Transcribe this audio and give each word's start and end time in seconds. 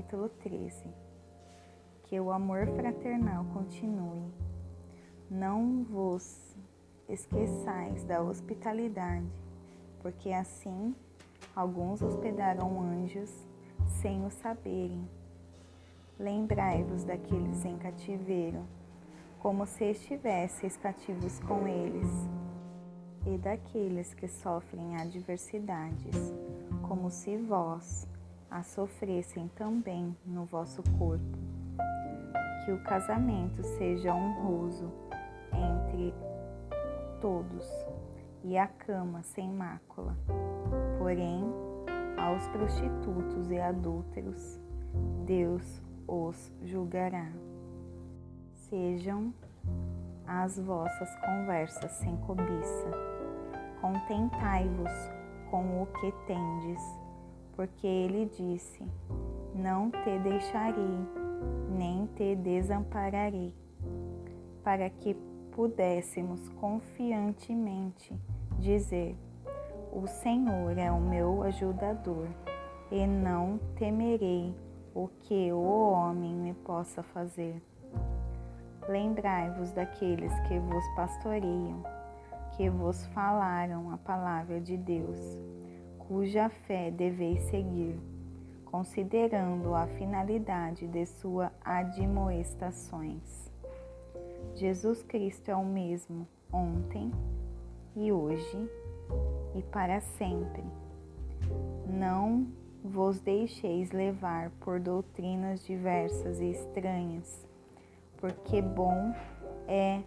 capítulo 0.00 0.30
13. 0.42 0.88
Que 2.04 2.18
o 2.18 2.32
amor 2.32 2.66
fraternal 2.68 3.44
continue. 3.52 4.32
Não 5.30 5.84
vos 5.84 6.56
esqueçais 7.08 8.02
da 8.04 8.22
hospitalidade, 8.22 9.26
porque 10.00 10.30
assim 10.32 10.94
alguns 11.54 12.00
hospedaram 12.00 12.80
anjos 12.80 13.30
sem 14.00 14.24
o 14.24 14.30
saberem. 14.30 15.06
Lembrai-vos 16.18 17.04
daqueles 17.04 17.64
em 17.66 17.76
cativeiro, 17.76 18.64
como 19.38 19.66
se 19.66 19.84
estivesseis 19.84 20.78
cativos 20.78 21.40
com 21.40 21.68
eles, 21.68 22.08
e 23.26 23.36
daqueles 23.36 24.14
que 24.14 24.28
sofrem 24.28 24.96
adversidades, 24.96 26.32
como 26.88 27.10
se 27.10 27.36
vós 27.36 28.08
a 28.50 28.62
sofressem 28.62 29.48
também 29.54 30.16
no 30.26 30.44
vosso 30.44 30.82
corpo. 30.98 31.38
Que 32.64 32.72
o 32.72 32.82
casamento 32.82 33.62
seja 33.62 34.14
honroso 34.14 34.92
entre 35.52 36.12
todos 37.20 37.68
e 38.42 38.56
a 38.56 38.66
cama 38.66 39.22
sem 39.22 39.48
mácula. 39.50 40.16
Porém, 40.98 41.44
aos 42.16 42.46
prostitutos 42.48 43.50
e 43.50 43.58
adúlteros, 43.58 44.60
Deus 45.24 45.82
os 46.06 46.52
julgará. 46.62 47.30
Sejam 48.68 49.32
as 50.26 50.58
vossas 50.58 51.08
conversas 51.16 51.90
sem 51.92 52.16
cobiça. 52.18 52.90
Contentai-vos 53.80 54.90
com 55.50 55.82
o 55.82 55.86
que 55.86 56.12
tendes, 56.26 56.80
porque 57.60 57.86
ele 57.86 58.24
disse: 58.24 58.82
Não 59.54 59.90
te 59.90 60.18
deixarei, 60.20 60.98
nem 61.68 62.06
te 62.16 62.34
desampararei, 62.34 63.54
para 64.64 64.88
que 64.88 65.12
pudéssemos 65.52 66.48
confiantemente 66.58 68.18
dizer: 68.58 69.14
O 69.92 70.06
Senhor 70.06 70.78
é 70.78 70.90
o 70.90 71.02
meu 71.02 71.42
ajudador, 71.42 72.28
e 72.90 73.06
não 73.06 73.60
temerei 73.76 74.56
o 74.94 75.06
que 75.24 75.52
o 75.52 75.60
homem 75.60 76.34
me 76.34 76.54
possa 76.54 77.02
fazer. 77.02 77.62
Lembrai-vos 78.88 79.70
daqueles 79.72 80.32
que 80.48 80.58
vos 80.58 80.84
pastoreiam, 80.96 81.82
que 82.56 82.70
vos 82.70 83.04
falaram 83.08 83.92
a 83.92 83.98
palavra 83.98 84.58
de 84.62 84.78
Deus, 84.78 85.38
cuja 86.10 86.48
fé 86.48 86.90
deveis 86.90 87.40
seguir, 87.42 87.96
considerando 88.64 89.76
a 89.76 89.86
finalidade 89.86 90.88
de 90.88 91.06
suas 91.06 91.52
admoestações. 91.64 93.48
Jesus 94.56 95.04
Cristo 95.04 95.52
é 95.52 95.54
o 95.54 95.64
mesmo 95.64 96.26
ontem 96.52 97.12
e 97.94 98.10
hoje 98.10 98.58
e 99.54 99.62
para 99.62 100.00
sempre. 100.00 100.64
Não 101.86 102.48
vos 102.82 103.20
deixeis 103.20 103.92
levar 103.92 104.50
por 104.58 104.80
doutrinas 104.80 105.64
diversas 105.64 106.40
e 106.40 106.50
estranhas, 106.50 107.46
porque 108.16 108.60
bom 108.60 109.14
é 109.68 110.02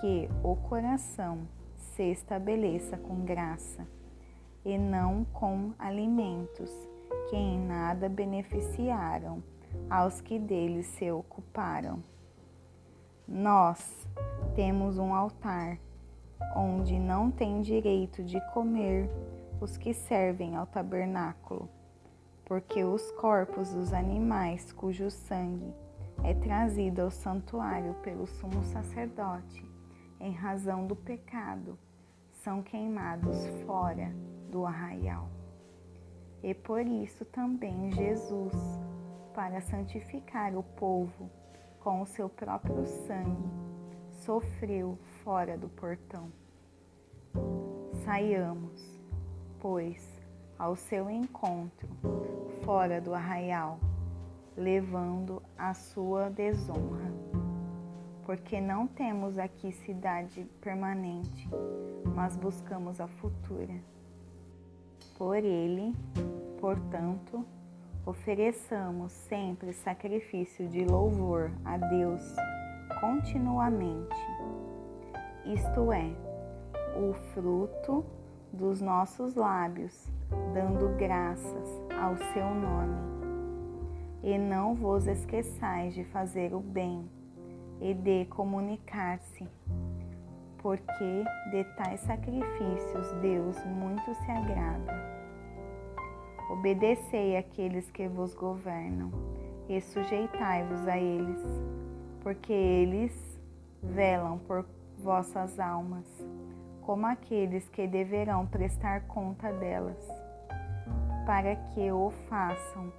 que 0.00 0.28
o 0.42 0.56
coração 0.56 1.46
se 1.76 2.10
estabeleça 2.10 2.96
com 2.96 3.24
graça 3.24 3.86
e 4.64 4.78
não 4.78 5.24
com 5.24 5.72
alimentos 5.78 6.70
que 7.28 7.36
em 7.36 7.58
nada 7.58 8.08
beneficiaram 8.08 9.42
aos 9.90 10.20
que 10.20 10.38
deles 10.38 10.86
se 10.86 11.10
ocuparam. 11.10 12.02
Nós 13.26 14.06
temos 14.54 14.98
um 14.98 15.14
altar 15.14 15.78
onde 16.56 16.98
não 16.98 17.30
tem 17.30 17.60
direito 17.60 18.22
de 18.22 18.40
comer 18.52 19.10
os 19.60 19.76
que 19.76 19.94
servem 19.94 20.56
ao 20.56 20.66
tabernáculo, 20.66 21.68
porque 22.44 22.84
os 22.84 23.10
corpos 23.12 23.72
dos 23.72 23.92
animais 23.92 24.72
cujo 24.72 25.10
sangue 25.10 25.74
é 26.22 26.34
trazido 26.34 27.02
ao 27.02 27.10
santuário 27.10 27.94
pelo 28.02 28.26
sumo 28.26 28.62
sacerdote 28.64 29.64
em 30.20 30.32
razão 30.32 30.86
do 30.86 30.94
pecado 30.94 31.78
são 32.44 32.62
queimados 32.62 33.46
fora 33.64 34.14
do 34.50 34.66
arraial. 34.66 35.30
E 36.42 36.52
por 36.52 36.86
isso 36.86 37.24
também 37.24 37.90
Jesus, 37.90 38.52
para 39.34 39.62
santificar 39.62 40.54
o 40.54 40.62
povo, 40.62 41.30
com 41.80 42.02
o 42.02 42.06
seu 42.06 42.28
próprio 42.28 42.84
sangue, 42.84 43.48
sofreu 44.10 44.98
fora 45.24 45.56
do 45.56 45.70
portão. 45.70 46.30
Saiamos, 48.04 49.00
pois, 49.58 50.06
ao 50.58 50.76
seu 50.76 51.08
encontro, 51.08 51.88
fora 52.62 53.00
do 53.00 53.14
arraial, 53.14 53.80
levando 54.54 55.42
a 55.56 55.72
sua 55.72 56.28
desonra. 56.28 57.33
Porque 58.24 58.60
não 58.60 58.86
temos 58.86 59.38
aqui 59.38 59.70
cidade 59.72 60.46
permanente, 60.60 61.48
mas 62.14 62.36
buscamos 62.36 63.00
a 63.00 63.06
futura. 63.06 63.74
Por 65.18 65.36
ele, 65.36 65.94
portanto, 66.58 67.44
ofereçamos 68.06 69.12
sempre 69.12 69.72
sacrifício 69.72 70.66
de 70.68 70.84
louvor 70.84 71.50
a 71.64 71.76
Deus 71.76 72.34
continuamente, 73.00 74.16
isto 75.44 75.92
é, 75.92 76.10
o 76.98 77.12
fruto 77.34 78.04
dos 78.52 78.80
nossos 78.80 79.34
lábios, 79.34 80.08
dando 80.54 80.96
graças 80.96 81.68
ao 82.00 82.16
seu 82.32 82.54
nome. 82.54 83.14
E 84.22 84.38
não 84.38 84.74
vos 84.74 85.06
esqueçais 85.06 85.92
de 85.92 86.04
fazer 86.04 86.54
o 86.54 86.60
bem 86.60 87.06
e 87.84 87.92
de 87.92 88.24
comunicar-se, 88.30 89.46
porque 90.56 91.22
de 91.50 91.64
tais 91.76 92.00
sacrifícios 92.00 93.12
Deus 93.20 93.62
muito 93.66 94.14
se 94.14 94.30
agrada. 94.30 95.14
Obedecei 96.50 97.36
àqueles 97.36 97.90
que 97.90 98.08
vos 98.08 98.34
governam 98.34 99.10
e 99.68 99.82
sujeitai-vos 99.82 100.88
a 100.88 100.96
eles, 100.96 101.42
porque 102.22 102.54
eles 102.54 103.38
velam 103.82 104.38
por 104.38 104.64
vossas 104.96 105.60
almas, 105.60 106.06
como 106.80 107.04
aqueles 107.06 107.68
que 107.68 107.86
deverão 107.86 108.46
prestar 108.46 109.02
conta 109.02 109.52
delas, 109.52 110.08
para 111.26 111.54
que 111.74 111.92
o 111.92 112.10
façam 112.30 112.90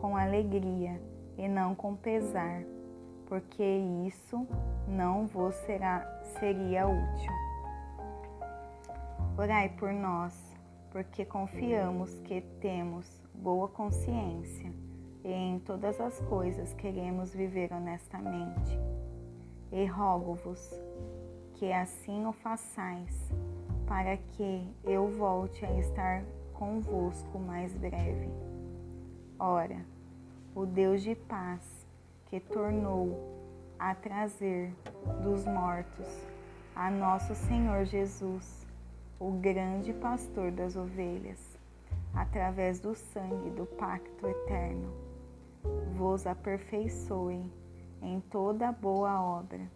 com 0.00 0.16
alegria 0.16 1.00
e 1.36 1.48
não 1.48 1.74
com 1.74 1.96
pesar, 1.96 2.62
porque 3.28 3.62
isso 4.06 4.48
não 4.88 5.26
vos 5.26 5.54
será, 5.54 6.00
seria 6.40 6.88
útil. 6.88 7.32
Orai 9.36 9.68
por 9.68 9.92
nós 9.92 10.34
porque 10.90 11.24
confiamos 11.26 12.18
que 12.20 12.40
temos 12.60 13.06
boa 13.34 13.68
consciência 13.68 14.72
e 15.22 15.30
em 15.30 15.58
todas 15.60 16.00
as 16.00 16.18
coisas 16.22 16.72
queremos 16.72 17.34
viver 17.34 17.70
honestamente. 17.72 18.78
E 19.70 19.84
rogo-vos 19.84 20.72
que 21.54 21.70
assim 21.70 22.24
o 22.24 22.32
façais, 22.32 23.30
para 23.86 24.16
que 24.16 24.66
eu 24.82 25.08
volte 25.08 25.66
a 25.66 25.78
estar 25.78 26.24
convosco 26.54 27.38
mais 27.38 27.74
breve. 27.74 28.30
Ora, 29.38 29.84
o 30.54 30.64
Deus 30.64 31.02
de 31.02 31.14
paz, 31.14 31.77
que 32.28 32.38
tornou 32.40 33.38
a 33.78 33.94
trazer 33.94 34.72
dos 35.22 35.44
mortos 35.46 36.06
a 36.74 36.90
nosso 36.90 37.34
Senhor 37.34 37.84
Jesus, 37.84 38.66
o 39.18 39.32
grande 39.32 39.92
pastor 39.94 40.52
das 40.52 40.76
ovelhas, 40.76 41.58
através 42.14 42.78
do 42.78 42.94
sangue 42.94 43.50
do 43.50 43.66
pacto 43.66 44.28
eterno, 44.28 44.92
vos 45.96 46.26
aperfeiçoe 46.26 47.50
em 48.00 48.20
toda 48.20 48.70
boa 48.70 49.20
obra, 49.20 49.68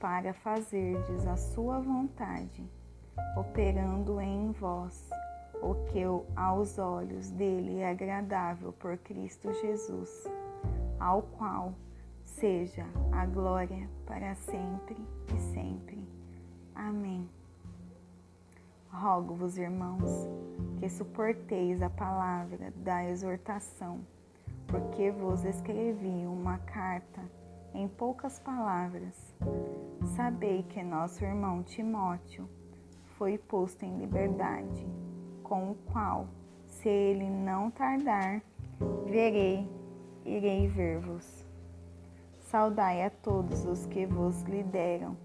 para 0.00 0.34
fazerdes 0.34 1.26
a 1.28 1.36
sua 1.36 1.78
vontade, 1.78 2.68
operando 3.36 4.20
em 4.20 4.50
vós 4.50 5.08
o 5.62 5.74
que 5.92 6.02
aos 6.34 6.76
olhos 6.76 7.30
dele 7.30 7.78
é 7.78 7.90
agradável 7.90 8.72
por 8.72 8.98
Cristo 8.98 9.52
Jesus, 9.60 10.24
ao 11.02 11.22
qual 11.22 11.74
seja 12.22 12.86
a 13.10 13.26
glória 13.26 13.88
para 14.06 14.36
sempre 14.36 14.96
e 15.34 15.40
sempre. 15.52 16.08
Amém. 16.76 17.28
Rogo-vos, 18.88 19.58
irmãos, 19.58 20.28
que 20.78 20.88
suporteis 20.88 21.82
a 21.82 21.90
palavra 21.90 22.72
da 22.76 23.04
exortação, 23.04 24.00
porque 24.68 25.10
vos 25.10 25.44
escrevi 25.44 26.24
uma 26.24 26.58
carta 26.58 27.20
em 27.74 27.88
poucas 27.88 28.38
palavras. 28.38 29.34
Sabei 30.14 30.62
que 30.62 30.84
nosso 30.84 31.24
irmão 31.24 31.64
Timóteo 31.64 32.48
foi 33.18 33.38
posto 33.38 33.84
em 33.84 33.98
liberdade, 33.98 34.86
com 35.42 35.72
o 35.72 35.74
qual, 35.74 36.28
se 36.66 36.88
ele 36.88 37.28
não 37.28 37.70
tardar, 37.70 38.40
verei, 39.06 39.68
irei 40.24 40.68
ver-vos. 40.68 41.44
Saudai 42.40 43.04
a 43.04 43.10
todos 43.10 43.64
os 43.64 43.86
que 43.86 44.06
vos 44.06 44.42
lideram 44.42 45.16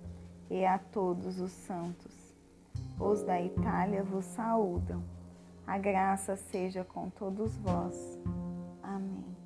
e 0.49 0.65
a 0.65 0.77
todos 0.77 1.39
os 1.39 1.51
santos. 1.51 2.35
Os 2.99 3.21
da 3.23 3.41
Itália 3.41 4.03
vos 4.03 4.25
saúdam. 4.25 5.03
A 5.65 5.77
graça 5.77 6.35
seja 6.35 6.83
com 6.83 7.09
todos 7.09 7.57
vós. 7.57 8.17
Amém. 8.81 9.36